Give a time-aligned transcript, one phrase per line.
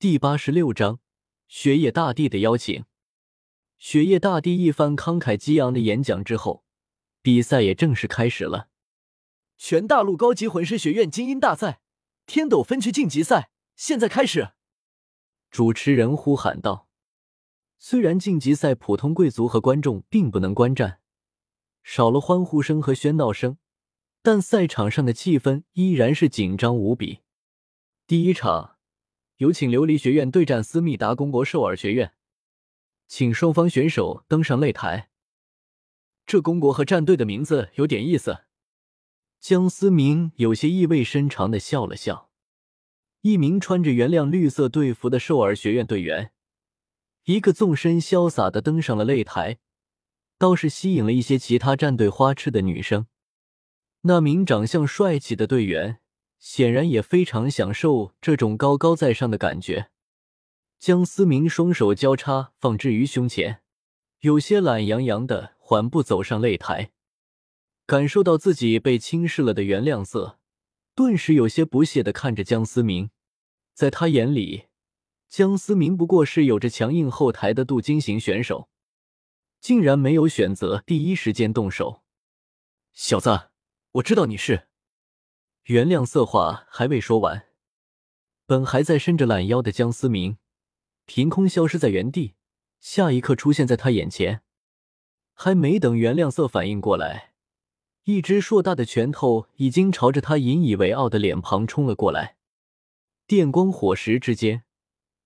[0.00, 0.98] 第八十六章，
[1.46, 2.86] 雪夜大帝的邀请。
[3.76, 6.64] 雪夜大帝一番慷慨激昂的演讲之后，
[7.20, 8.70] 比赛也正式开始了。
[9.58, 11.82] 全大陆高级魂师学院精英大赛，
[12.24, 14.52] 天斗分区晋级赛，现在开始！
[15.50, 16.88] 主持人呼喊道。
[17.78, 21.00] 虽然晋级赛普通贵族和观众并不能观战，
[21.82, 23.58] 少了欢呼声和喧闹声，
[24.22, 27.18] 但赛场上的气氛依然是紧张无比。
[28.06, 28.78] 第一场。
[29.40, 32.12] 有请琉璃学院对战思密达公国兽耳学院，
[33.08, 35.08] 请双方选手登上擂台。
[36.26, 38.40] 这公国和战队的名字有点意思。
[39.40, 42.30] 江思明有些意味深长的笑了笑。
[43.22, 46.32] 一名穿着原谅绿色队服的兽耳学院队员，
[47.24, 49.58] 一个纵身潇洒的登上了擂台，
[50.36, 53.06] 倒是吸引了一些其他战队花痴的女生。
[54.02, 56.00] 那名长相帅气的队员。
[56.40, 59.90] 显然也非常享受这种高高在上的感觉。
[60.78, 63.60] 江思明双手交叉放置于胸前，
[64.20, 66.92] 有些懒洋洋的缓步走上擂台，
[67.84, 70.38] 感受到自己被轻视了的原谅色，
[70.94, 73.10] 顿时有些不屑的看着江思明。
[73.74, 74.68] 在他眼里，
[75.28, 78.70] 江思明不过是有着强硬后台的镀金型选手，
[79.60, 82.02] 竟然没有选择第一时间动手。
[82.94, 83.50] 小子，
[83.92, 84.69] 我知道你是。
[85.64, 87.46] 原谅色话还未说完，
[88.46, 90.38] 本还在伸着懒腰的江思明，
[91.04, 92.34] 凭空消失在原地，
[92.80, 94.42] 下一刻出现在他眼前。
[95.34, 97.34] 还没等原谅色反应过来，
[98.04, 102.36] 一只硕大的拳头已经朝着他引以为傲的脸庞冲了过来。
[103.26, 104.64] 电光火石之间，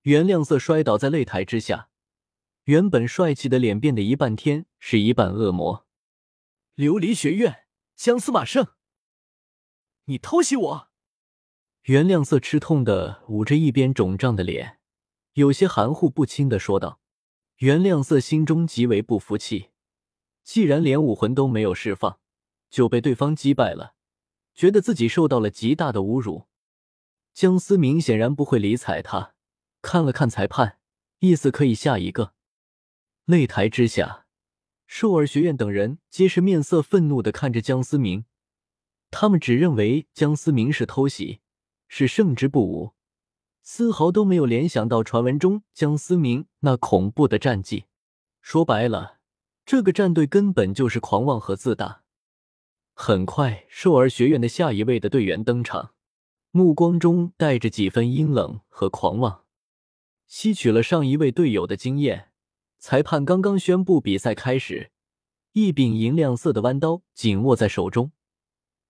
[0.02, 1.88] 原谅色摔倒在擂台之下，
[2.64, 5.86] 原本帅气的脸变得一半天使一半恶魔。
[6.76, 7.64] 琉璃学院，
[7.96, 8.73] 江司马胜。
[10.06, 10.88] 你偷袭我！
[11.84, 14.78] 袁亮色吃痛的捂着一边肿胀的脸，
[15.32, 17.00] 有些含糊不清的说道。
[17.58, 19.70] 袁亮色心中极为不服气，
[20.42, 22.18] 既然连武魂都没有释放，
[22.68, 23.94] 就被对方击败了，
[24.54, 26.48] 觉得自己受到了极大的侮辱。
[27.32, 29.34] 江思明显然不会理睬他，
[29.80, 30.78] 看了看裁判，
[31.20, 32.34] 意思可以下一个。
[33.26, 34.26] 擂台之下，
[34.86, 38.26] 兽儿学院等人皆是面色愤怒的看着江思明。
[39.16, 41.38] 他们只认为江思明是偷袭，
[41.86, 42.94] 是胜之不武，
[43.62, 47.84] 丝毫都没有联想到传闻中江思明那恐怖的战绩。
[48.42, 49.18] 说白了，
[49.64, 52.02] 这个战队根本就是狂妄和自大。
[52.92, 55.94] 很快，兽儿学院的下一位的队员登场，
[56.50, 59.44] 目光中带着几分阴冷和狂妄。
[60.26, 62.30] 吸取了上一位队友的经验，
[62.80, 64.90] 裁判刚刚宣布比赛开始，
[65.52, 68.10] 一柄银亮色的弯刀紧握在手中。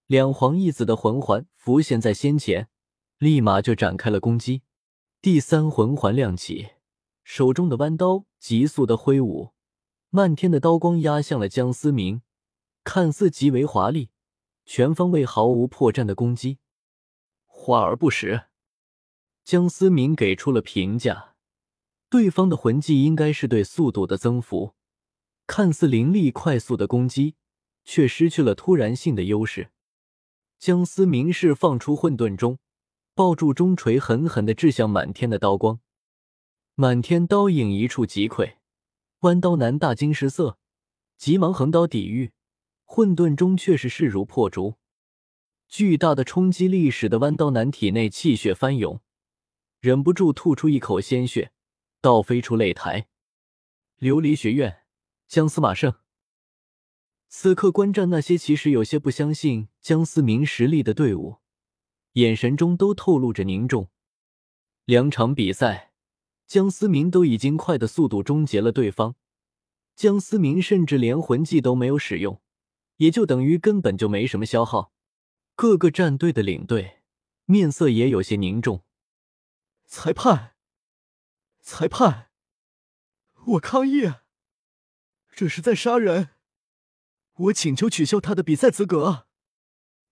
[0.07, 2.69] 两黄一紫的魂环浮现在先前，
[3.17, 4.61] 立马就展开了攻击。
[5.23, 6.73] 第三魂环亮起，
[7.23, 9.53] 手中的弯刀急速的挥舞，
[10.11, 12.21] 漫天的刀光压向了江思明，
[12.85, 14.11] 看似极为华丽，
[14.67, 16.59] 全方位毫无破绽的攻击。
[17.47, 18.49] 华而不实，
[19.43, 21.37] 江思明给出了评价。
[22.11, 24.75] 对方的魂技应该是对速度的增幅，
[25.47, 27.37] 看似凌厉快速的攻击，
[27.85, 29.71] 却失去了突然性的优势。
[30.65, 32.59] 将思明释放出混沌钟，
[33.15, 35.79] 抱住中锤，狠狠的掷向满天的刀光。
[36.75, 38.55] 满天刀影一触即溃，
[39.21, 40.57] 弯刀男大惊失色，
[41.19, 42.33] 急忙横刀抵御，
[42.87, 44.77] 混沌钟却是势如破竹。
[45.69, 49.03] 巨大的冲击力使得弯刀男体内气血翻涌，
[49.81, 51.53] 忍不住吐出一口鲜血，
[52.01, 53.07] 倒飞出擂台。
[53.99, 54.79] 琉璃学院，
[55.29, 55.93] 江司马胜。
[57.37, 61.39] 此刻观战那些其实有些不相信江思明实力的队伍，
[62.13, 63.91] 眼神中都透露着凝重。
[64.85, 65.93] 两场比赛，
[66.47, 69.17] 江思明都已经快的速度终结了对方。
[69.97, 72.41] 江思明甚至连魂技都没有使用，
[72.99, 74.93] 也就等于根本就没什么消耗。
[75.57, 77.01] 各个战队的领队
[77.47, 78.85] 面色也有些凝重。
[79.85, 80.55] 裁判，
[81.61, 82.31] 裁判，
[83.45, 84.13] 我抗议！
[85.33, 86.31] 这是在杀人！
[87.37, 89.27] 我请求取消他的比赛资格！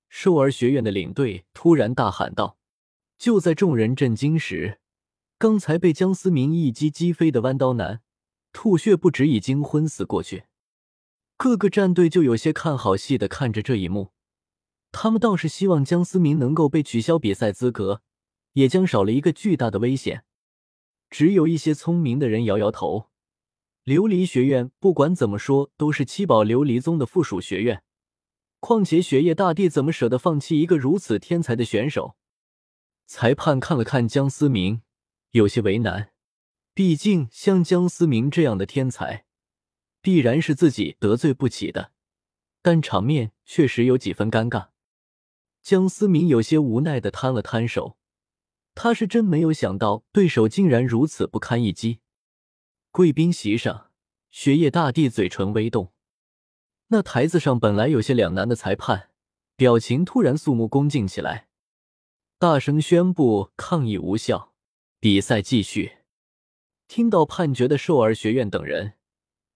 [0.09, 2.59] 兽儿学院的领队突然大喊道。
[3.17, 4.81] 就在众人震惊时，
[5.39, 8.03] 刚才被江思明一击击飞的弯刀男
[8.53, 10.47] 吐血不止，已经昏死过去。
[11.37, 14.11] 各个战队就有些看好戏的看着这一幕，
[14.91, 18.03] 他们倒是希望江思明能够被取消比赛资格，
[18.55, 20.25] 也将少了一个巨大的危险。
[21.09, 23.12] 只有一些聪明的人摇摇头。
[23.85, 27.83] 琉璃学院不管怎么说都是七宝琉璃宗的附属学院，
[28.61, 32.17] 况且雪夜大帝怎么舍得放弃一个如此天才的选手？
[33.07, 34.83] 裁判看了看江思明，
[35.33, 36.13] 有些为难。
[36.75, 39.25] 毕竟像江思明这样的天才，
[40.01, 41.91] 必然是自己得罪不起的。
[42.63, 44.69] 但场面确实有几分尴尬。
[45.61, 47.97] 江思明有些无奈的摊了摊手，
[48.77, 51.99] 他是真没有想到对手竟然如此不堪一击。
[52.95, 53.91] 贵宾席上，
[54.31, 55.95] 雪夜大帝嘴唇微动。
[56.89, 59.09] 那台子上本来有些两难的裁判，
[59.57, 61.49] 表情突然肃穆恭敬起来，
[62.39, 64.53] 大声宣布抗议无效，
[65.01, 66.01] 比赛继续。
[66.87, 68.93] 听到判决的兽儿学院等人，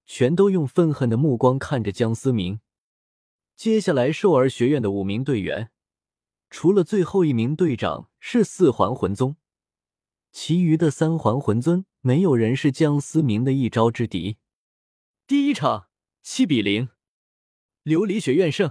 [0.06, 2.60] 全都用愤恨的目光看着江思明。
[3.54, 5.70] 接下来，兽儿学院的五名队员，
[6.48, 9.36] 除了最后一名队长是四环魂宗，
[10.38, 14.36] 其余的三环魂尊没有人是江思明的一招之敌。
[15.26, 15.88] 第一场，
[16.22, 16.90] 七比零。
[17.84, 18.70] 琉璃学院胜。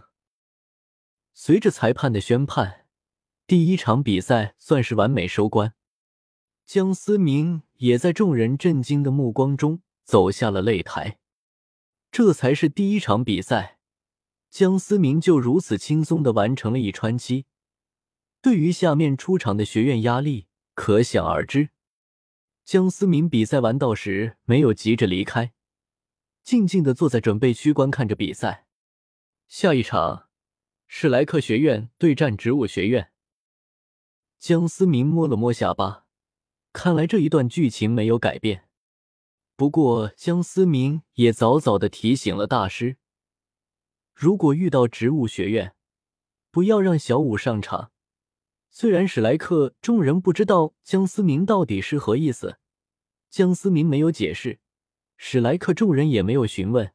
[1.34, 2.86] 随着裁判的宣判，
[3.48, 5.74] 第一场比赛算是完美收官。
[6.68, 11.18] 江思明也在众人震惊的目光中走下了擂台。
[12.12, 13.80] 这才是第一场比赛，
[14.52, 17.48] 江思明就如此轻松的完成了一穿七，
[18.40, 20.46] 对于下面出场的学院压力
[20.76, 21.70] 可想而知。
[22.64, 25.54] 江思明比赛完到时没有急着离开，
[26.44, 28.68] 静静的坐在准备区观看着比赛。
[29.48, 30.30] 下一场，
[30.88, 33.12] 史莱克学院对战植物学院。
[34.38, 36.06] 江思明摸了摸下巴，
[36.74, 38.68] 看来这一段剧情没有改变。
[39.56, 42.98] 不过，江思明也早早的提醒了大师，
[44.14, 45.76] 如果遇到植物学院，
[46.52, 47.92] 不要让小五上场。
[48.78, 52.58] 虽然史莱克众人不知道江思明到底是何意思，
[53.30, 54.60] 江思明没有解释，
[55.16, 56.92] 史莱克众人也没有询问。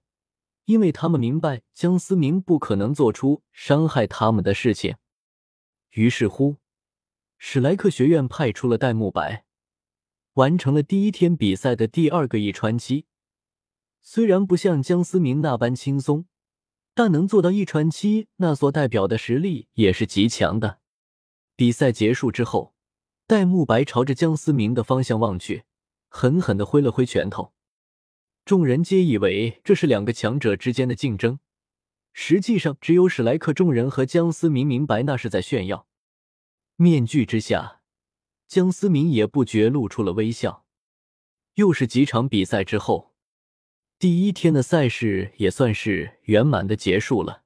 [0.66, 4.96] 因为他们明白江思明不可能做出伤害他们的事情，
[5.92, 6.56] 于是乎，
[7.38, 9.46] 史莱克学院派出了戴沐白，
[10.34, 13.06] 完成了第一天比赛的第二个一穿七。
[14.02, 16.26] 虽然不像江思明那般轻松，
[16.92, 20.79] 但能做到一穿七，那所代表的实力也是极强的。
[21.60, 22.72] 比赛结束之后，
[23.26, 25.64] 戴沐白朝着江思明的方向望去，
[26.08, 27.52] 狠狠的挥了挥拳头。
[28.46, 31.38] 众人皆以为这是两个强者之间的竞争，
[32.14, 35.86] 实际上只有史莱克众人和江思明明白那是在炫耀。
[36.76, 37.82] 面具之下，
[38.48, 40.64] 江思明也不觉露出了微笑。
[41.56, 43.12] 又是几场比赛之后，
[43.98, 47.42] 第一天的赛事也算是圆满的结束了。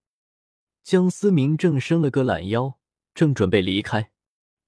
[0.85, 2.79] 江思明正伸了个懒腰，
[3.15, 4.11] 正准备离开，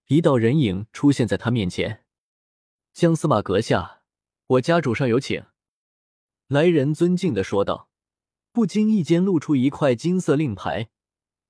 [0.06, 2.04] 一道人影出现在他面前。
[2.92, 4.02] 江司马阁下，
[4.46, 5.44] 我家主上有请。
[6.46, 7.90] 来人尊敬的说道，
[8.52, 10.90] 不经意间露出一块金色令牌，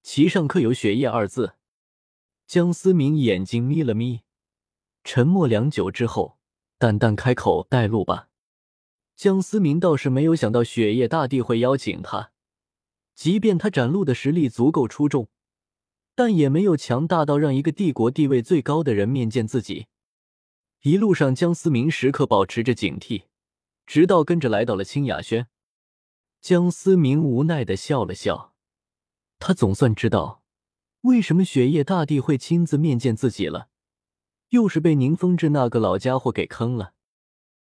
[0.03, 1.57] 其上刻有“雪夜”二字。
[2.47, 4.23] 江思明眼睛眯了眯，
[5.05, 6.39] 沉默良久之后，
[6.79, 8.31] 淡淡开口：“带路吧。”
[9.15, 12.33] 江思明倒是没有想到雪夜大帝会邀请他，
[13.15, 15.29] 即便他展露的实力足够出众，
[16.17, 19.87] 但也没有强大到让一个帝国地位最高的人面见自己。
[20.83, 23.25] 一路上，江思明时刻保持着警惕。
[23.87, 25.47] 直到跟着来到了清雅轩，
[26.41, 28.53] 江思明无奈的笑了笑。
[29.39, 30.43] 他总算知道
[31.03, 33.69] 为什么雪夜大帝会亲自面见自己了，
[34.49, 36.95] 又是被宁风致那个老家伙给坑了。